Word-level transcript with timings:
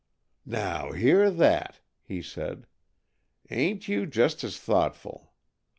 "Now, 0.47 0.93
hear 0.93 1.29
that!" 1.29 1.79
he 2.01 2.23
said. 2.23 2.65
"Ain't 3.51 3.87
you 3.87 4.07
just 4.07 4.43
as 4.43 4.57
thoughtful! 4.59 5.31